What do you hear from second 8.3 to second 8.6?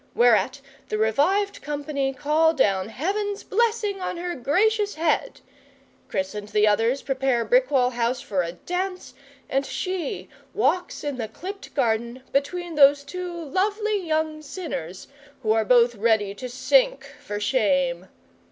a